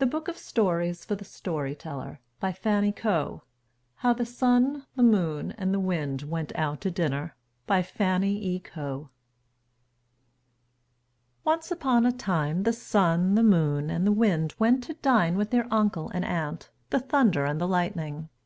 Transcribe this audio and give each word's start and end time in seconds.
And 0.00 0.10
that 0.10 0.26
is 0.30 0.52
why 0.56 0.64
there 1.06 1.54
are 1.54 1.66
not 1.66 2.64
any 2.64 2.92
Hobyahs 2.94 3.04
now. 3.04 3.42
How 3.96 4.14
the 4.14 4.24
Sun, 4.24 4.86
the 4.96 5.02
Moon, 5.02 5.52
and 5.58 5.74
the 5.74 5.80
Wind 5.80 6.22
went 6.22 6.50
out 6.56 6.80
to 6.80 6.90
Dinner 6.90 7.36
FANNY 7.68 8.34
E. 8.42 8.58
COE 8.60 9.10
Once 11.44 11.70
upon 11.70 12.06
a 12.06 12.12
time 12.12 12.62
the 12.62 12.72
Sun, 12.72 13.34
the 13.34 13.42
Moon, 13.42 13.90
and 13.90 14.06
the 14.06 14.12
Wind 14.12 14.54
went 14.58 14.82
to 14.84 14.94
dine 14.94 15.36
with 15.36 15.50
their 15.50 15.68
uncle 15.70 16.08
and 16.14 16.24
aunt, 16.24 16.70
the 16.88 16.98
Thunder 16.98 17.44
and 17.44 17.60
the 17.60 17.68
Lightning. 17.68 18.30